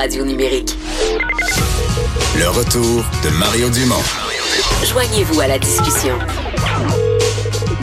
Radio 0.00 0.24
numérique. 0.24 0.76
Le 2.38 2.48
retour 2.50 3.04
de 3.24 3.30
Mario 3.30 3.68
Dumont. 3.68 3.96
Joignez-vous 4.84 5.40
à 5.40 5.48
la 5.48 5.58
discussion. 5.58 6.14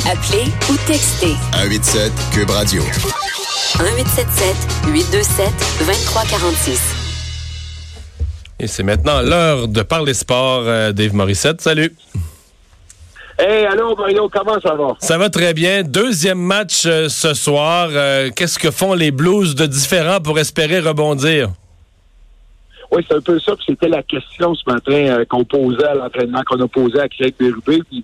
Appelez 0.10 0.46
ou 0.72 0.78
textez 0.88 1.34
187 1.52 2.14
Cube 2.34 2.50
Radio. 2.52 2.82
1877 2.84 4.56
827 4.94 5.50
2346. 5.80 6.82
Et 8.62 8.68
c'est 8.68 8.84
maintenant 8.84 9.22
l'heure 9.22 9.68
de 9.68 9.82
parler 9.82 10.14
sport. 10.14 10.64
Euh, 10.68 10.94
Dave 10.94 11.14
Morissette, 11.14 11.60
salut. 11.60 11.94
Hey, 13.38 13.66
allô 13.66 13.94
Mario, 13.98 14.30
comment 14.32 14.58
ça 14.62 14.74
va? 14.74 14.96
Ça 15.02 15.18
va 15.18 15.30
très 15.30 15.54
bien. 15.54 15.84
Deuxième 15.84 16.40
match 16.40 16.84
euh, 16.86 17.10
ce 17.10 17.34
soir. 17.34 17.90
Euh, 17.92 18.30
Qu'est-ce 18.34 18.58
que 18.58 18.72
font 18.72 18.94
les 18.94 19.12
Blues 19.12 19.54
de 19.56 19.66
différent 19.66 20.22
pour 20.22 20.40
espérer 20.40 20.80
rebondir? 20.80 21.50
Oui, 22.96 23.06
c'est 23.10 23.16
un 23.16 23.22
peu 23.22 23.38
ça. 23.40 23.54
C'était 23.66 23.90
la 23.90 24.04
question 24.04 24.56
ce 24.56 24.64
matin 24.72 24.94
euh, 24.94 25.26
qu'on 25.26 25.44
posait 25.44 25.86
à 25.86 25.96
l'entraînement, 25.96 26.42
qu'on 26.46 26.62
a 26.62 26.68
posé 26.68 26.98
à 26.98 27.10
Craig. 27.10 27.34
Puis, 27.38 28.04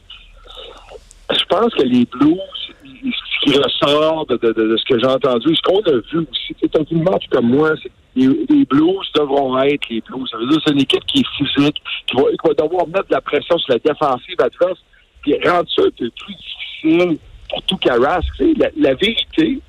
Je 1.32 1.46
pense 1.46 1.74
que 1.74 1.84
les 1.84 2.06
Blues, 2.06 2.38
ce 2.84 3.46
qui 3.46 3.58
ressort 3.58 4.26
de, 4.26 4.38
ce 4.78 4.84
que 4.86 5.00
j'ai 5.00 5.08
entendu, 5.08 5.56
ce 5.56 5.62
qu'on 5.62 5.80
a 5.80 5.94
vu 6.12 6.28
aussi, 6.30 6.56
c'est 6.60 6.76
un 6.76 6.84
match 7.10 7.24
comme 7.32 7.48
moi, 7.48 7.72
les, 8.18 8.66
Blues 8.66 9.10
devront 9.16 9.58
être 9.60 9.88
les 9.90 10.02
Blues. 10.02 10.30
Ça 10.30 10.38
veut 10.38 10.48
dire 10.48 10.58
que 10.58 10.64
c'est 10.66 10.74
une 10.74 10.82
équipe 10.82 11.06
qui 11.06 11.20
est 11.20 11.38
physique, 11.38 11.82
qui 12.08 12.18
va, 12.18 12.54
devoir 12.54 12.86
mettre 12.88 13.08
de 13.08 13.14
la 13.14 13.22
pression 13.22 13.58
sur 13.60 13.74
la 13.74 13.80
défensive 13.80 14.36
adverse, 14.40 14.80
puis 15.22 15.36
rendre 15.48 15.70
ça 15.74 15.84
un 15.84 15.92
peu 15.98 16.10
plus 16.10 16.36
difficile 16.36 17.18
pour 17.50 17.62
tout 17.64 17.78
Carrasque. 17.78 18.44
La, 18.58 18.68
la 18.76 18.94
vérité, 18.96 19.62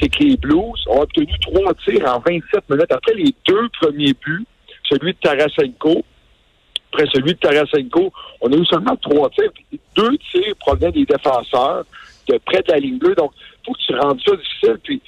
c'est 0.00 0.08
que 0.08 0.24
les 0.24 0.38
Blues 0.38 0.82
ont 0.88 1.02
obtenu 1.02 1.32
trois 1.42 1.74
tirs 1.84 2.08
en 2.08 2.20
27 2.20 2.70
minutes 2.70 2.90
après 2.90 3.14
les 3.14 3.34
deux 3.46 3.68
premiers 3.78 4.14
buts, 4.24 4.46
celui 4.92 5.12
de 5.12 5.18
Tarasenko. 5.18 6.02
Après 6.92 7.06
celui 7.12 7.32
de 7.32 7.38
Tarasenko, 7.38 8.12
on 8.40 8.52
a 8.52 8.56
eu 8.56 8.64
seulement 8.66 8.96
trois 8.96 9.30
tirs. 9.30 9.50
Deux 9.96 10.16
tirs 10.30 10.54
provenaient 10.60 10.92
des 10.92 11.04
défenseurs 11.04 11.84
de 12.28 12.38
près 12.38 12.62
de 12.62 12.72
la 12.72 12.78
ligne 12.78 12.98
bleue. 12.98 13.14
Donc, 13.14 13.32
il 13.36 13.66
faut 13.66 13.72
que 13.72 13.80
tu 13.86 13.94
rendes 13.94 14.20
ça 14.24 14.36
difficile. 14.36 14.78
Puis, 14.82 15.02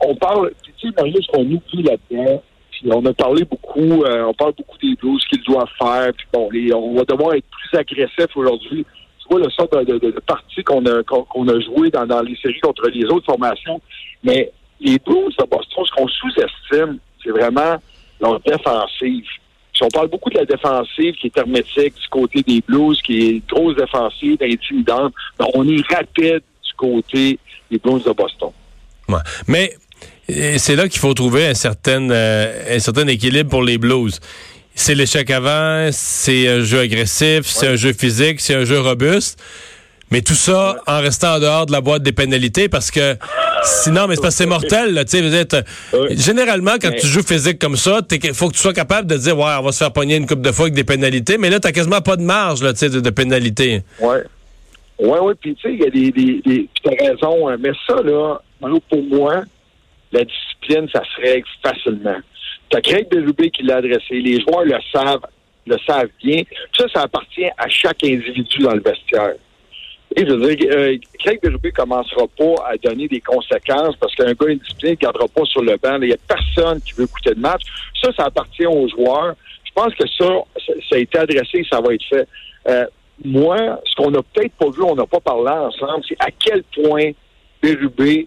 on 0.00 0.14
parle, 0.14 0.52
tu 0.62 0.88
sais, 0.88 0.94
Mario, 0.96 1.20
ce 1.22 1.28
qu'on 1.28 1.44
oublie 1.44 1.82
là-dedans, 1.82 2.42
puis 2.70 2.90
on 2.92 3.04
a 3.06 3.12
parlé 3.12 3.44
beaucoup, 3.44 4.04
euh, 4.04 4.24
on 4.24 4.34
parle 4.34 4.52
beaucoup 4.56 4.78
des 4.78 4.94
Blues, 4.94 5.20
ce 5.22 5.28
qu'ils 5.28 5.44
doivent 5.44 5.68
faire. 5.78 6.12
Puis 6.16 6.26
bon, 6.32 6.48
les, 6.50 6.72
on 6.72 6.94
va 6.94 7.04
devoir 7.04 7.34
être 7.34 7.46
plus 7.50 7.78
agressif 7.78 8.36
aujourd'hui. 8.36 8.86
Tu 9.20 9.28
vois 9.28 9.40
le 9.40 9.50
sort 9.50 9.68
de, 9.68 10.20
partie 10.20 10.62
qu'on 10.62 10.84
a, 10.86 11.02
qu'on 11.02 11.48
a 11.48 11.60
joué 11.60 11.90
dans, 11.90 12.06
dans 12.06 12.22
les 12.22 12.36
séries 12.36 12.60
contre 12.60 12.88
les 12.88 13.04
autres 13.06 13.26
formations? 13.26 13.80
Mais 14.22 14.52
les 14.80 14.98
Blues 14.98 15.34
de 15.36 15.44
Boston, 15.44 15.84
ce 15.84 15.90
qu'on 15.90 16.08
sous-estime, 16.08 16.98
c'est 17.22 17.30
vraiment 17.30 17.76
leur 18.20 18.40
défensive. 18.40 19.24
Puis 19.72 19.82
on 19.82 19.88
parle 19.88 20.08
beaucoup 20.08 20.30
de 20.30 20.38
la 20.38 20.44
défensive 20.44 21.14
qui 21.14 21.28
est 21.28 21.36
hermétique 21.36 21.94
du 21.94 22.08
côté 22.10 22.42
des 22.42 22.62
Blues, 22.66 23.00
qui 23.02 23.18
est 23.18 23.30
une 23.30 23.42
grosse 23.48 23.76
défensive, 23.76 24.36
intimidante. 24.40 25.12
Mais 25.38 25.46
on 25.54 25.68
est 25.68 25.82
rapide 25.94 26.42
du 26.64 26.74
côté 26.76 27.38
des 27.70 27.78
Blues 27.78 28.02
de 28.04 28.12
Boston. 28.12 28.50
Ouais. 29.08 29.18
Mais 29.46 29.72
euh, 30.30 30.56
c'est 30.58 30.76
là 30.76 30.88
qu'il 30.88 31.00
faut 31.00 31.14
trouver 31.14 31.46
un 31.46 31.54
certain, 31.54 32.10
euh, 32.10 32.76
un 32.76 32.78
certain 32.78 33.06
équilibre 33.06 33.50
pour 33.50 33.62
les 33.62 33.78
Blues. 33.78 34.20
C'est 34.74 34.94
l'échec 34.94 35.30
avant, 35.30 35.88
c'est 35.92 36.48
un 36.48 36.60
jeu 36.60 36.80
agressif, 36.80 37.42
c'est 37.46 37.66
un 37.66 37.76
jeu 37.76 37.92
physique, 37.92 38.40
c'est 38.40 38.54
un 38.54 38.64
jeu 38.64 38.80
robuste. 38.80 39.42
Mais 40.10 40.22
tout 40.22 40.34
ça 40.34 40.80
en 40.86 41.00
restant 41.00 41.34
en 41.34 41.40
dehors 41.40 41.66
de 41.66 41.72
la 41.72 41.80
boîte 41.80 42.02
des 42.02 42.12
pénalités 42.12 42.68
parce 42.68 42.90
que 42.90 43.16
sinon, 43.64 44.06
mais 44.06 44.14
c'est 44.16 44.22
parce 44.22 44.34
que 44.34 44.38
c'est 44.44 44.46
mortel. 44.48 44.94
Là, 44.94 45.04
tu 45.04 45.18
sais, 45.18 45.64
Oui. 45.92 46.16
Généralement, 46.16 46.72
quand 46.80 46.90
Mais- 46.90 46.96
tu 46.98 47.06
joues 47.06 47.22
physique 47.22 47.58
comme 47.58 47.76
ça, 47.76 48.00
il 48.10 48.34
faut 48.34 48.48
que 48.48 48.54
tu 48.54 48.60
sois 48.60 48.72
capable 48.72 49.06
de 49.08 49.16
dire 49.16 49.38
ouais, 49.38 49.52
on 49.58 49.62
va 49.62 49.72
se 49.72 49.78
faire 49.78 49.92
pogner 49.92 50.16
une 50.16 50.26
coupe 50.26 50.42
de 50.42 50.52
fois 50.52 50.64
avec 50.66 50.74
des 50.74 50.84
pénalités. 50.84 51.38
Mais 51.38 51.50
là, 51.50 51.60
t'as 51.60 51.72
quasiment 51.72 52.00
pas 52.00 52.16
de 52.16 52.22
marge 52.22 52.62
là, 52.62 52.72
tu 52.72 52.78
sais, 52.80 52.90
de, 52.90 53.00
de 53.00 53.10
pénalité. 53.10 53.82
Ouais. 54.00 54.22
Ouais, 54.98 55.18
ouais, 55.20 55.34
puis 55.40 55.54
tu 55.54 55.62
sais, 55.62 55.74
il 55.74 55.80
y 55.80 55.86
a 55.86 55.90
des, 55.90 56.10
des, 56.10 56.42
des 56.44 56.68
tu 56.74 56.88
as 56.88 57.10
raison, 57.10 57.48
hein, 57.48 57.56
mais 57.60 57.70
ça, 57.86 57.94
là, 58.02 58.38
pour 58.90 59.02
moi, 59.04 59.42
la 60.10 60.24
discipline, 60.24 60.88
ça 60.92 61.02
se 61.04 61.20
règle 61.20 61.46
facilement. 61.62 62.16
T'as 62.70 62.80
Craig 62.80 63.08
Berube 63.08 63.50
qui 63.52 63.62
l'a 63.62 63.76
adressé, 63.76 64.14
les 64.14 64.40
joueurs 64.40 64.64
le 64.64 64.74
savent, 64.92 65.20
le 65.66 65.76
savent 65.86 66.08
bien. 66.22 66.42
Ça, 66.76 66.86
ça 66.92 67.02
appartient 67.02 67.46
à 67.56 67.68
chaque 67.68 68.02
individu 68.02 68.58
dans 68.60 68.72
le 68.74 68.80
vestiaire. 68.80 69.34
Et 70.16 70.26
je 70.26 70.32
veux 70.32 70.56
dire, 70.56 70.70
euh, 70.72 70.96
Craig 71.18 71.40
Berube 71.42 71.70
commencera 71.72 72.26
pas 72.36 72.66
à 72.66 72.76
donner 72.76 73.08
des 73.08 73.20
conséquences 73.20 73.94
parce 73.96 74.14
qu'un 74.14 74.32
gars 74.32 74.46
indiscipliné 74.48 74.92
ne 74.92 74.96
gardera 74.96 75.28
pas 75.28 75.44
sur 75.44 75.62
le 75.62 75.76
banc. 75.76 75.98
Il 76.00 76.08
n'y 76.08 76.12
a 76.12 76.16
personne 76.26 76.80
qui 76.80 76.92
veut 76.94 77.04
écouter 77.04 77.30
le 77.30 77.40
match. 77.40 77.62
Ça, 78.02 78.10
ça 78.16 78.24
appartient 78.24 78.66
aux 78.66 78.88
joueurs. 78.88 79.34
Je 79.64 79.72
pense 79.74 79.94
que 79.94 80.08
ça, 80.08 80.28
ça, 80.88 80.96
a 80.96 80.98
été 80.98 81.18
adressé, 81.18 81.64
ça 81.70 81.80
va 81.80 81.94
être 81.94 82.04
fait. 82.08 82.26
Euh, 82.68 82.86
moi, 83.24 83.80
ce 83.84 83.94
qu'on 83.96 84.10
n'a 84.10 84.22
peut-être 84.22 84.52
pas 84.54 84.70
vu, 84.70 84.82
on 84.82 84.94
n'a 84.94 85.06
pas 85.06 85.20
parlé 85.20 85.50
ensemble, 85.50 86.04
c'est 86.08 86.16
à 86.20 86.30
quel 86.30 86.62
point 86.64 87.10
Berube 87.62 88.26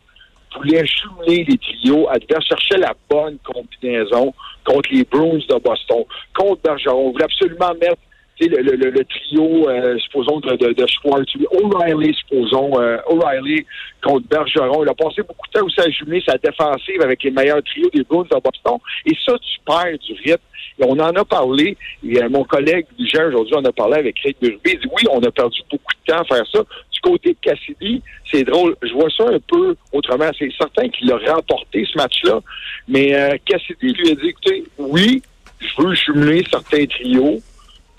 voulait 0.55 0.85
jumeler 0.85 1.45
les 1.45 1.57
trios, 1.57 2.09
adverses, 2.09 2.45
cherchait 2.45 2.77
la 2.77 2.93
bonne 3.09 3.37
combinaison 3.43 4.33
contre 4.65 4.89
les 4.91 5.03
Bruins 5.03 5.39
de 5.49 5.59
Boston, 5.59 6.03
contre 6.33 6.61
Bergeron. 6.61 7.07
On 7.07 7.11
voulait 7.11 7.25
absolument 7.25 7.73
mettre 7.79 8.01
le, 8.47 9.03
trio, 9.03 9.69
euh, 9.69 9.97
supposons, 9.99 10.39
de, 10.39 10.55
de, 10.55 10.73
de 10.73 10.87
Schwartz, 10.87 11.31
O'Reilly, 11.51 12.13
supposons, 12.15 12.79
euh, 12.79 12.97
O'Reilly 13.07 13.65
contre 14.03 14.27
Bergeron. 14.27 14.83
Il 14.83 14.89
a 14.89 14.93
passé 14.93 15.21
beaucoup 15.21 15.47
de 15.47 15.59
temps 15.59 15.65
aussi 15.65 15.79
à 15.79 15.89
jumeler 15.89 16.23
sa 16.25 16.37
défensive 16.37 17.01
avec 17.01 17.23
les 17.23 17.31
meilleurs 17.31 17.63
trios 17.63 17.89
des 17.93 18.03
Bruins 18.03 18.23
de 18.23 18.39
Boston. 18.39 18.77
Et 19.05 19.15
ça, 19.25 19.33
tu 19.39 19.59
perds 19.65 19.97
du 19.99 20.13
rythme. 20.13 20.43
Et 20.79 20.83
on 20.85 20.93
en 20.93 21.13
a 21.15 21.25
parlé. 21.25 21.77
Euh, 22.05 22.29
mon 22.29 22.43
collègue 22.43 22.85
Jean, 22.99 23.27
aujourd'hui, 23.27 23.55
on 23.57 23.65
a 23.65 23.71
parlé 23.71 23.97
avec 23.97 24.17
Rick 24.19 24.37
Berube. 24.41 24.59
Il 24.65 24.79
dit 24.79 24.87
oui, 24.87 25.03
on 25.11 25.19
a 25.19 25.31
perdu 25.31 25.61
beaucoup 25.69 25.93
de 26.05 26.11
temps 26.11 26.21
à 26.21 26.23
faire 26.23 26.45
ça. 26.51 26.59
Du 26.91 26.99
côté 27.01 27.29
de 27.33 27.37
Cassidy, 27.41 28.01
c'est 28.31 28.43
drôle. 28.43 28.75
Je 28.81 28.93
vois 28.93 29.09
ça 29.15 29.25
un 29.27 29.39
peu 29.47 29.75
autrement. 29.91 30.29
C'est 30.37 30.51
certain 30.57 30.87
qu'il 30.89 31.11
a 31.11 31.17
remporté 31.33 31.85
ce 31.91 31.97
match-là. 31.97 32.39
Mais 32.87 33.39
Cassidy 33.45 33.93
lui 33.93 34.11
a 34.11 34.15
dit, 34.15 34.27
écoutez, 34.29 34.63
oui, 34.77 35.21
je 35.59 35.81
veux 35.81 35.93
jumeler 35.93 36.43
certains 36.49 36.85
trios. 36.85 37.41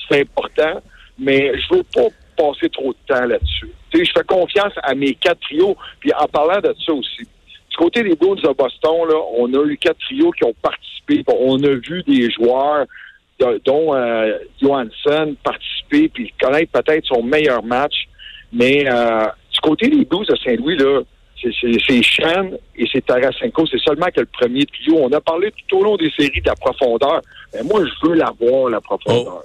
C'est 0.09 0.21
important. 0.23 0.81
Mais 1.19 1.53
je 1.59 1.75
veux 1.77 1.83
pas 1.85 2.09
passer 2.37 2.69
trop 2.71 2.93
de 2.93 3.15
temps 3.15 3.25
là-dessus. 3.25 3.71
Je 3.93 3.99
fais 3.99 4.25
confiance 4.27 4.73
à 4.83 4.95
mes 4.95 5.15
quatre 5.15 5.41
trios. 5.41 5.77
Puis 6.01 6.13
en 6.15 6.27
parlant 6.27 6.61
de 6.61 6.75
ça 6.85 6.93
aussi, 6.93 7.19
du 7.71 7.77
côté 7.77 8.03
des 8.03 8.15
Bruins 8.17 8.35
de 8.35 8.49
Boston, 8.53 9.09
là, 9.09 9.17
on 9.37 9.53
a 9.55 9.65
eu 9.67 9.77
quatre 9.77 9.99
trios 10.01 10.31
qui 10.33 10.45
ont 10.45 10.55
participé. 10.63 11.23
On 11.29 11.63
a 11.63 11.69
vu 11.75 12.03
des 12.07 12.31
joueurs, 12.31 12.87
dont 13.65 13.95
euh, 13.95 14.39
Johansson, 14.61 15.35
participer 15.43 16.09
puis 16.09 16.33
connaître 16.41 16.73
peut-être 16.73 17.07
son 17.07 17.23
meilleur 17.23 17.63
match. 17.63 17.95
Mais 18.53 18.85
euh, 18.91 19.27
du 19.53 19.61
côté 19.61 19.89
des 19.89 20.05
Blues 20.05 20.27
de 20.27 20.37
Saint-Louis, 20.37 20.77
là, 20.79 21.01
c'est- 21.43 22.03
Shan 22.03 22.51
et 22.77 22.87
c'est 22.93 23.05
Tarasenko. 23.05 23.67
C'est 23.67 23.81
seulement 23.81 24.07
que 24.15 24.21
le 24.21 24.27
premier 24.27 24.65
trio. 24.67 24.97
On 25.03 25.11
a 25.13 25.21
parlé 25.21 25.53
tout 25.69 25.79
au 25.79 25.83
long 25.85 25.97
des 25.97 26.11
séries 26.19 26.41
de 26.41 26.47
la 26.49 26.55
profondeur. 26.55 27.21
Mais 27.53 27.63
moi, 27.63 27.83
je 27.85 28.09
veux 28.09 28.15
l'avoir, 28.15 28.71
la 28.71 28.81
profondeur. 28.81 29.43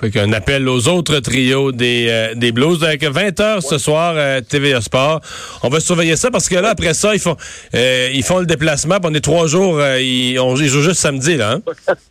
Fait 0.00 0.10
qu'un 0.10 0.32
appel 0.32 0.68
aux 0.68 0.88
autres 0.88 1.20
trios 1.20 1.70
des, 1.72 2.06
euh, 2.08 2.34
des 2.34 2.50
Blues. 2.52 2.82
Avec 2.82 3.04
20 3.04 3.38
heures 3.40 3.62
ce 3.62 3.78
soir, 3.78 4.14
euh, 4.16 4.40
TVA 4.40 4.80
Sport. 4.80 5.20
On 5.62 5.68
va 5.68 5.78
surveiller 5.80 6.16
ça 6.16 6.30
parce 6.30 6.48
que 6.48 6.56
là, 6.56 6.70
après 6.70 6.94
ça, 6.94 7.14
ils 7.14 7.20
font, 7.20 7.36
euh, 7.74 8.10
ils 8.12 8.24
font 8.24 8.38
le 8.40 8.46
déplacement. 8.46 8.96
est 8.96 9.20
trois 9.20 9.46
jours. 9.46 9.78
euh, 9.78 10.00
ils, 10.00 10.38
on, 10.40 10.56
ils 10.56 10.66
jouent 10.68 10.82
juste 10.82 11.00
samedi, 11.00 11.36
là. 11.36 11.52
hein? 11.52 11.94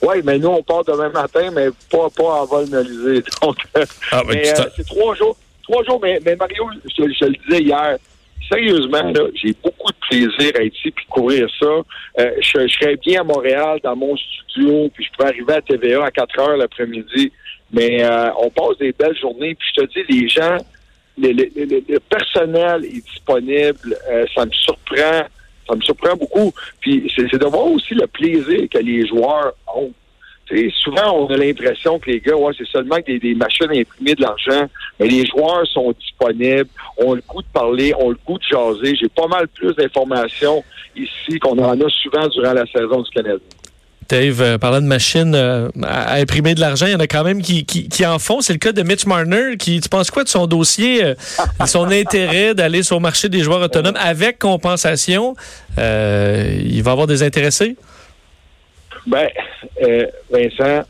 Oui, 0.00 0.16
mais 0.24 0.38
nous, 0.38 0.48
on 0.48 0.62
part 0.62 0.82
demain 0.84 1.10
matin, 1.10 1.50
mais 1.52 1.66
pas, 1.90 2.08
pas 2.16 2.40
en 2.40 2.46
vol 2.46 2.64
analysé. 2.72 3.22
Donc, 3.42 3.56
Ah, 4.10 4.22
ben, 4.26 4.38
c'est 4.76 4.86
trois 4.86 5.14
jours. 5.14 5.36
Trois 5.62 5.82
jours, 5.84 5.98
mais, 6.02 6.20
mais 6.24 6.36
Mario, 6.36 6.64
je, 6.96 7.02
je 7.20 7.24
le 7.26 7.34
disais 7.46 7.62
hier, 7.64 7.96
sérieusement, 8.48 9.12
j'ai 9.34 9.54
beaucoup 9.62 9.90
de 9.92 9.93
plaisir 10.08 10.52
à 10.56 10.62
être 10.62 10.76
ici 10.76 10.90
puis 10.90 11.06
couvrir 11.08 11.48
ça. 11.58 11.66
Euh, 11.66 12.30
je, 12.40 12.68
serais 12.68 12.96
bien 12.96 13.20
à 13.20 13.24
Montréal 13.24 13.78
dans 13.82 13.96
mon 13.96 14.16
studio, 14.16 14.90
puis 14.94 15.04
je 15.04 15.12
pourrais 15.12 15.28
arriver 15.28 15.54
à 15.54 15.62
TVA 15.62 16.04
à 16.04 16.10
4 16.10 16.40
heures 16.40 16.56
l'après-midi. 16.56 17.32
Mais 17.72 18.04
euh, 18.04 18.30
on 18.38 18.50
passe 18.50 18.78
des 18.78 18.92
belles 18.92 19.16
journées, 19.18 19.54
puis 19.54 19.68
je 19.74 19.82
te 19.82 19.86
dis, 19.92 20.20
les 20.20 20.28
gens, 20.28 20.56
le, 21.18 21.98
personnel 21.98 22.84
est 22.84 23.04
disponible. 23.04 23.96
Euh, 24.10 24.24
ça 24.34 24.46
me 24.46 24.52
surprend 24.52 25.22
Ça 25.68 25.74
me 25.74 25.80
surprend 25.80 26.16
beaucoup. 26.16 26.52
Puis 26.80 27.12
c'est 27.16 27.38
de 27.38 27.46
voir 27.46 27.66
aussi 27.66 27.94
le 27.94 28.06
plaisir 28.06 28.68
que 28.70 28.78
les 28.78 29.06
joueurs 29.06 29.54
ont. 29.74 29.92
Souvent, 30.82 31.12
on 31.16 31.26
a 31.28 31.36
l'impression 31.36 31.98
que 31.98 32.10
les 32.10 32.20
gars, 32.20 32.36
ouais, 32.36 32.52
c'est 32.56 32.66
seulement 32.68 32.98
des, 33.06 33.18
des 33.18 33.34
machines 33.34 33.70
à 33.70 33.78
imprimer 33.78 34.14
de 34.14 34.22
l'argent, 34.22 34.68
mais 35.00 35.06
les 35.06 35.24
joueurs 35.26 35.66
sont 35.66 35.94
disponibles, 35.98 36.68
ont 36.98 37.14
le 37.14 37.22
goût 37.26 37.42
de 37.42 37.48
parler, 37.52 37.94
ont 37.98 38.10
le 38.10 38.18
goût 38.26 38.38
de 38.38 38.44
jaser. 38.44 38.94
J'ai 38.94 39.08
pas 39.08 39.26
mal 39.26 39.48
plus 39.48 39.74
d'informations 39.74 40.62
ici 40.94 41.38
qu'on 41.38 41.58
en 41.58 41.80
a 41.80 41.88
souvent 41.88 42.28
durant 42.28 42.52
la 42.52 42.66
saison 42.66 43.02
du 43.02 43.10
Canada. 43.10 43.38
Dave, 44.08 44.42
euh, 44.42 44.58
parlant 44.58 44.80
de 44.80 44.86
machines 44.86 45.34
euh, 45.34 45.68
à, 45.82 46.14
imprimer 46.16 46.54
de 46.54 46.60
l'argent, 46.60 46.86
il 46.86 46.92
y 46.92 46.94
en 46.94 47.00
a 47.00 47.06
quand 47.06 47.24
même 47.24 47.40
qui, 47.40 47.86
en 48.06 48.18
font. 48.18 48.40
C'est 48.40 48.52
le 48.52 48.58
cas 48.58 48.72
de 48.72 48.82
Mitch 48.82 49.06
Marner. 49.06 49.56
Qui, 49.58 49.80
tu 49.80 49.88
penses 49.88 50.10
quoi 50.10 50.24
de 50.24 50.28
son 50.28 50.46
dossier, 50.46 51.04
euh, 51.04 51.14
de 51.60 51.66
son 51.66 51.90
intérêt 51.90 52.54
d'aller 52.54 52.82
sur 52.82 52.96
le 52.96 53.02
marché 53.02 53.28
des 53.28 53.40
joueurs 53.40 53.62
autonomes 53.62 53.96
avec 53.96 54.38
compensation? 54.38 55.34
Il 55.78 56.82
va 56.82 56.92
avoir 56.92 57.06
des 57.06 57.22
intéressés? 57.22 57.76
Ben, 59.06 59.28
euh, 59.82 60.06
Vincent, 60.30 60.82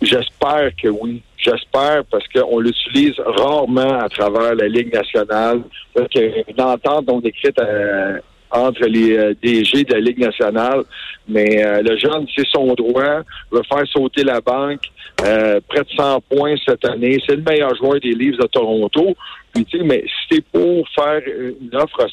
j'espère 0.00 0.70
que 0.80 0.88
oui. 0.88 1.22
J'espère 1.36 2.04
parce 2.10 2.26
qu'on 2.28 2.58
l'utilise 2.58 3.14
rarement 3.20 3.98
à 3.98 4.08
travers 4.08 4.54
la 4.54 4.66
Ligue 4.66 4.92
nationale. 4.92 5.62
A 5.96 6.00
une 6.48 6.60
entente 6.60 7.04
donc 7.04 7.24
écrite 7.26 7.58
euh, 7.58 8.18
entre 8.54 8.86
les 8.86 9.16
euh, 9.16 9.34
DG 9.42 9.84
de 9.84 9.92
la 9.92 10.00
Ligue 10.00 10.20
nationale, 10.20 10.84
mais 11.28 11.64
euh, 11.64 11.82
le 11.82 11.96
jeune, 11.98 12.26
c'est 12.34 12.46
son 12.48 12.72
droit, 12.74 13.22
veut 13.50 13.62
faire 13.68 13.86
sauter 13.88 14.22
la 14.22 14.40
banque, 14.40 14.80
euh, 15.24 15.60
près 15.68 15.80
de 15.80 15.90
100 15.96 16.20
points 16.30 16.54
cette 16.64 16.84
année. 16.84 17.18
C'est 17.26 17.36
le 17.36 17.42
meilleur 17.42 17.74
joueur 17.76 18.00
des 18.00 18.12
Leafs 18.12 18.38
de 18.38 18.46
Toronto. 18.46 19.14
Puis, 19.52 19.66
mais 19.84 20.04
c'est 20.30 20.44
pour 20.46 20.86
faire 20.94 21.20
une 21.26 21.74
offre, 21.76 22.06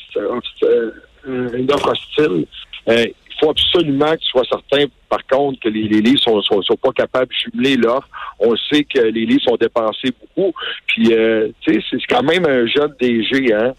une 1.26 1.72
offre 1.72 1.92
hostile, 1.92 2.46
il 2.88 3.14
faut 3.42 3.50
absolument 3.50 4.12
que 4.12 4.18
tu 4.20 4.28
sois 4.30 4.44
certain, 4.50 4.86
par 5.10 5.26
contre, 5.28 5.60
que 5.60 5.70
les, 5.70 5.84
les 5.84 6.02
livres 6.02 6.20
sont, 6.22 6.42
sont, 6.44 6.62
sont 6.62 6.76
pas 6.78 6.92
capables 6.92 7.28
de 7.28 7.52
jumeler 7.52 7.76
l'offre. 7.76 8.08
On 8.40 8.56
sait 8.56 8.84
que 8.84 9.00
les 9.02 9.26
livres 9.26 9.42
sont 9.44 9.58
dépensés 9.58 10.12
beaucoup. 10.22 10.54
Puis, 10.88 11.14
euh, 11.14 11.48
tu 11.62 11.74
sais, 11.74 11.80
c'est 11.90 11.98
quand 12.08 12.24
même 12.24 12.46
un 12.46 12.66
jeune 12.68 12.94
DG, 13.00 13.54
hein, 13.54 13.74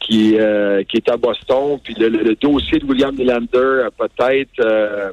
qui, 0.00 0.36
euh, 0.38 0.82
qui 0.88 0.98
est 0.98 1.08
à 1.10 1.16
Boston. 1.16 1.78
Puis 1.82 1.94
le, 1.98 2.08
le- 2.08 2.22
le 2.22 2.34
dossier 2.36 2.78
de 2.78 2.84
William 2.84 3.14
Nylander 3.14 3.86
a 3.86 3.90
peut-être 3.90 4.60
euh, 4.60 5.10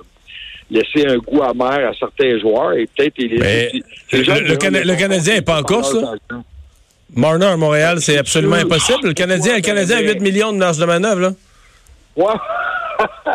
laissé 0.70 1.08
un 1.08 1.18
goût 1.18 1.42
amer 1.44 1.90
à 1.90 1.94
certains 1.98 2.38
joueurs. 2.40 2.74
Et 2.74 2.88
peut-être 2.96 3.14
il 3.18 3.42
est- 3.42 3.72
le- 4.12 4.48
le 4.48 4.56
Cana- 4.58 4.96
Canadien 4.96 5.36
est 5.36 5.42
pas 5.42 5.60
en 5.60 5.64
course, 5.64 5.94
là? 5.94 6.14
Marner 7.16 7.46
à 7.46 7.56
Montréal, 7.58 7.98
c'est 8.02 8.18
absolument 8.18 8.56
impossible. 8.56 9.08
Le 9.08 9.14
Canadien, 9.14 9.56
le 9.56 9.62
Canadien 9.62 9.98
a 9.98 10.02
8 10.02 10.20
millions 10.22 10.52
de 10.52 10.58
marge 10.58 10.78
de 10.80 10.86
manœuvre, 10.86 11.22
là. 11.22 11.32
Ouais. 12.18 12.34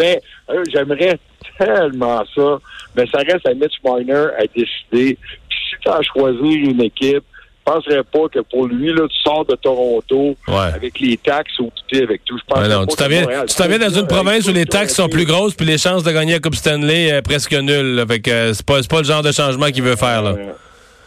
mais 0.00 0.20
euh, 0.50 0.64
j'aimerais 0.72 1.18
tellement 1.58 2.22
ça. 2.34 2.58
Mais 2.96 3.04
ça 3.12 3.18
reste 3.18 3.46
à 3.46 3.54
Mitch 3.54 3.74
Marner 3.84 4.28
à 4.38 4.42
décider. 4.46 5.16
Puis 5.48 5.58
si 5.70 5.76
tu 5.80 5.88
as 5.88 5.96
à 5.96 6.02
choisir 6.02 6.42
une 6.70 6.80
équipe, 6.82 7.22
je 7.66 7.72
penserais 7.72 8.02
pas 8.02 8.28
que 8.32 8.40
pour 8.50 8.66
lui, 8.66 8.92
là, 8.92 9.06
tu 9.08 9.16
sors 9.22 9.44
de 9.44 9.54
Toronto 9.54 10.36
Ouais. 10.48 10.54
avec 10.74 10.98
les 10.98 11.16
taxes 11.18 11.56
ou 11.60 11.64
tout 11.70 11.96
est 11.96 12.02
avec 12.02 12.24
tout. 12.24 12.36
Je 12.38 12.68
non, 12.68 12.86
tu 12.86 12.96
t'en 12.96 13.06
viens, 13.06 13.26
tu 13.46 13.54
t'en 13.54 13.68
viens 13.68 13.78
dans 13.78 13.90
une 13.90 14.06
province 14.08 14.48
où 14.48 14.52
les 14.52 14.64
taxes 14.66 14.94
sont 14.94 15.08
plus 15.08 15.26
grosses 15.26 15.54
puis 15.54 15.66
les 15.66 15.78
chances 15.78 16.02
de 16.02 16.10
gagner 16.10 16.32
la 16.32 16.40
Coupe 16.40 16.56
Stanley 16.56 17.12
euh, 17.12 17.22
presque 17.22 17.52
nulles. 17.52 18.04
Fait 18.08 18.18
que 18.20 18.30
euh, 18.30 18.52
c'est 18.54 18.66
pas, 18.66 18.80
pas 18.82 18.98
le 18.98 19.04
genre 19.04 19.22
de 19.22 19.30
changement 19.30 19.66
qu'il 19.66 19.82
veut 19.84 19.96
faire, 19.96 20.22
là. 20.22 20.34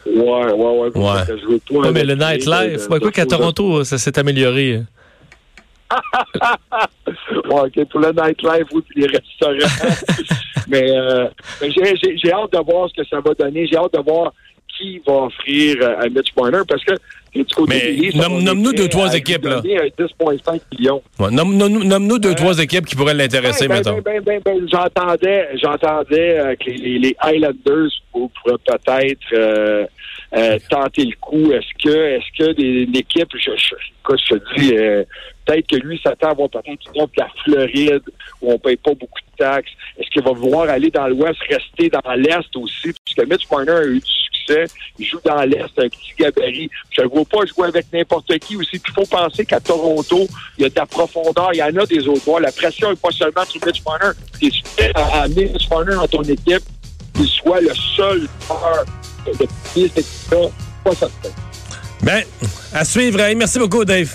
Ouais, 0.05 0.13
ouais, 0.15 0.53
ouais. 0.53 0.97
Ouais. 0.97 1.77
Ouais, 1.79 1.91
mais 1.93 2.03
le 2.03 2.15
nightlife, 2.15 2.87
de- 2.87 2.91
ouais, 2.93 2.99
quoi 2.99 3.09
de- 3.09 3.09
qu'à 3.09 3.25
Toronto, 3.25 3.83
ça 3.83 3.97
s'est 3.97 4.17
amélioré. 4.19 4.81
Ouais, 7.49 7.61
OK, 7.61 7.85
pour 7.89 7.99
le 7.99 8.11
nightlife, 8.11 8.67
oui, 8.73 8.81
puis 8.89 9.01
les 9.01 9.07
restaurants. 9.07 9.97
mais 10.67 10.89
euh, 10.91 11.27
mais 11.61 11.71
j'ai- 11.71 11.95
j'ai 12.01 12.17
j'ai 12.17 12.31
hâte 12.31 12.51
de 12.53 12.59
voir 12.59 12.89
ce 12.89 13.01
que 13.01 13.07
ça 13.07 13.19
va 13.19 13.33
donner. 13.33 13.67
J'ai 13.67 13.77
hâte 13.77 13.93
de 13.93 13.99
voir 14.01 14.33
qui 14.77 14.99
va 15.05 15.13
offrir 15.13 15.75
euh, 15.81 15.99
à 16.01 16.09
Mitch 16.09 16.33
Marner 16.35 16.61
parce 16.67 16.83
que 16.83 16.93
du 17.35 17.45
côté 17.45 18.11
nomme- 18.15 18.41
nomme-nous 18.41 18.73
deux, 18.73 18.87
trois 18.87 19.13
équipes, 19.13 19.45
là. 19.45 19.61
donner 19.61 19.77
un 19.79 19.87
10,5 19.87 20.61
millions. 20.77 21.01
Ouais, 21.19 21.29
nomme- 21.29 21.55
nomme- 21.55 21.83
Nomme-nous 21.83 22.17
deux, 22.19 22.33
trois 22.33 22.57
équipes 22.59 22.85
qui 22.85 22.95
pourraient 22.95 23.13
l'intéresser, 23.13 23.67
Ben, 23.67 23.75
mettons. 23.75 23.99
ben, 24.01 24.21
ben, 24.23 24.23
ben, 24.23 24.41
ben, 24.43 24.67
j'entendais, 24.71 25.49
j'entendais 25.61 26.39
euh, 26.39 26.55
que 26.55 26.69
les, 26.71 26.97
les 26.99 27.15
Highlanders 27.19 27.89
pour- 28.11 28.31
pourraient 28.31 28.57
peut-être 28.65 29.19
euh, 29.33 29.85
tenter 30.69 31.05
le 31.05 31.15
coup. 31.21 31.51
Est-ce 31.51 31.83
que, 31.83 31.95
est-ce 31.95 32.37
que 32.45 32.51
des, 32.53 32.83
une 32.83 32.95
équipe, 32.95 33.29
je, 33.35 33.51
je, 33.55 33.75
écoute, 34.01 34.19
je 34.29 34.35
te 34.35 34.59
dis, 34.59 34.73
peut-être 35.45 35.67
que 35.67 35.75
lui 35.75 35.99
s'attend 36.03 36.27
à 36.27 36.31
avoir 36.31 36.49
peut-être 36.49 36.93
de 36.93 37.09
la 37.17 37.27
Floride 37.43 38.03
où 38.41 38.51
on 38.53 38.59
paye 38.59 38.77
pas 38.77 38.91
beaucoup 38.91 39.19
de 39.19 39.37
taxes. 39.37 39.71
Est-ce 39.97 40.09
qu'il 40.09 40.23
va 40.23 40.31
vouloir 40.31 40.69
aller 40.69 40.89
dans 40.89 41.07
l'Ouest, 41.07 41.39
rester 41.49 41.89
dans 41.89 42.13
l'Est 42.13 42.55
aussi? 42.55 42.93
Puisque 43.05 43.29
Mitch 43.29 43.49
Marner 43.51 43.71
a 43.71 43.85
eu 43.85 43.99
du 43.99 44.05
succès. 44.05 44.65
Il 44.99 45.05
joue 45.05 45.19
dans 45.23 45.41
l'Est, 45.43 45.77
un 45.77 45.89
petit 45.89 46.13
gabarit. 46.17 46.69
Je 46.91 47.01
ne 47.01 47.07
vois 47.07 47.25
pas 47.25 47.45
jouer 47.45 47.67
avec 47.67 47.85
n'importe 47.93 48.37
qui 48.39 48.55
aussi. 48.55 48.81
Il 48.85 48.93
faut 48.93 49.05
penser 49.05 49.45
qu'à 49.45 49.59
Toronto, 49.59 50.27
il 50.57 50.63
y 50.63 50.65
a 50.65 50.69
de 50.69 50.75
la 50.75 50.85
profondeur. 50.85 51.49
Il 51.53 51.57
y 51.57 51.63
en 51.63 51.75
a 51.75 51.85
des 51.85 52.07
autres 52.07 52.23
joueurs. 52.23 52.39
La 52.39 52.51
pression 52.51 52.89
n'est 52.89 52.95
pas 52.95 53.11
seulement 53.11 53.45
sur 53.45 53.65
Mitch 53.65 53.83
Marner. 53.85 54.11
Prêt 54.77 54.91
à 54.95 55.23
amener 55.23 55.45
Mitch 55.45 55.69
Marner 55.69 55.95
dans 55.95 56.07
ton 56.07 56.23
équipe, 56.23 56.63
qu'il 57.15 57.27
soit 57.27 57.61
le 57.61 57.73
seul 57.95 58.27
joueur 58.47 58.85
de 59.27 59.79
équipe-là. 59.79 60.47
Pas 60.83 60.95
certain. 60.95 61.29
Ben, 62.01 62.23
à 62.73 62.83
suivre. 62.83 63.19
Merci 63.35 63.59
beaucoup, 63.59 63.85
Dave. 63.85 64.13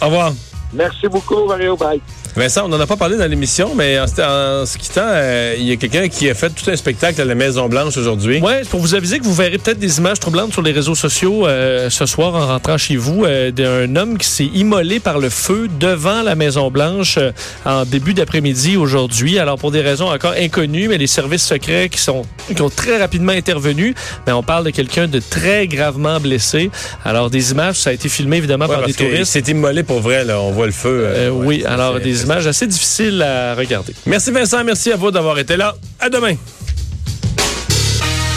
Au 0.00 0.06
revoir. 0.06 0.32
Merci 0.72 1.08
beaucoup, 1.08 1.46
Mario. 1.46 1.76
Bye. 1.76 2.00
Vincent, 2.36 2.66
on 2.66 2.68
n'en 2.68 2.78
a 2.78 2.86
pas 2.86 2.96
parlé 2.96 3.16
dans 3.16 3.26
l'émission, 3.26 3.72
mais 3.74 3.98
en, 3.98 4.06
se- 4.06 4.20
en 4.62 4.64
se 4.66 4.78
quittant, 4.78 5.00
euh, 5.04 5.56
il 5.58 5.64
y 5.64 5.72
a 5.72 5.76
quelqu'un 5.76 6.08
qui 6.08 6.30
a 6.30 6.34
fait 6.34 6.50
tout 6.50 6.70
un 6.70 6.76
spectacle 6.76 7.20
à 7.20 7.24
la 7.24 7.34
Maison-Blanche 7.34 7.96
aujourd'hui. 7.96 8.40
C'est 8.62 8.68
pour 8.68 8.80
vous 8.80 8.94
aviser 8.94 9.18
que 9.18 9.24
vous 9.24 9.34
verrez 9.34 9.58
peut-être 9.58 9.78
des 9.80 9.98
images 9.98 10.20
troublantes 10.20 10.52
sur 10.52 10.62
les 10.62 10.70
réseaux 10.72 10.94
sociaux 10.94 11.46
euh, 11.48 11.90
ce 11.90 12.06
soir 12.06 12.34
en 12.36 12.46
rentrant 12.46 12.78
chez 12.78 12.94
vous 12.96 13.24
euh, 13.24 13.50
d'un 13.50 13.96
homme 13.96 14.18
qui 14.18 14.26
s'est 14.28 14.50
immolé 14.54 15.00
par 15.00 15.18
le 15.18 15.30
feu 15.30 15.68
devant 15.80 16.22
la 16.22 16.36
Maison 16.36 16.70
Blanche 16.70 17.16
euh, 17.18 17.32
en 17.64 17.84
début 17.84 18.14
d'après-midi 18.14 18.76
aujourd'hui. 18.76 19.38
Alors 19.40 19.58
pour 19.58 19.72
des 19.72 19.80
raisons 19.80 20.08
encore 20.08 20.34
inconnues, 20.38 20.86
mais 20.88 20.98
les 20.98 21.06
services 21.08 21.44
secrets 21.44 21.88
qui 21.88 21.98
sont 22.00 22.22
qui 22.54 22.62
ont 22.62 22.70
très 22.70 22.98
rapidement 22.98 23.32
intervenu, 23.32 23.94
mais 24.26 24.32
on 24.32 24.42
parle 24.42 24.64
de 24.64 24.70
quelqu'un 24.70 25.06
de 25.08 25.18
très 25.20 25.66
gravement 25.66 26.20
blessé. 26.20 26.70
Alors 27.04 27.30
des 27.30 27.50
images, 27.50 27.76
ça 27.76 27.90
a 27.90 27.92
été 27.92 28.08
filmé 28.08 28.36
évidemment 28.36 28.66
Ouais, 28.66 28.74
par 28.76 28.86
des 28.86 28.94
touristes. 28.94 29.32
s'est 29.32 29.40
immolé 29.50 29.82
pour 29.82 30.00
vrai, 30.00 30.24
là. 30.24 30.40
On 30.40 30.52
voit 30.52 30.66
le 30.66 30.72
feu. 30.72 31.08
ouais, 31.12 31.28
oui, 31.30 31.60
c'est- 31.62 31.66
alors 31.66 31.94
c'est- 31.96 32.04
des 32.04 32.22
assez 32.36 32.66
difficiles 32.66 33.22
à 33.22 33.54
regarder. 33.54 33.94
Merci 34.06 34.30
Vincent, 34.30 34.62
merci 34.64 34.92
à 34.92 34.96
vous 34.96 35.10
d'avoir 35.10 35.38
été 35.38 35.56
là. 35.56 35.74
À 36.00 36.08
demain. 36.08 36.34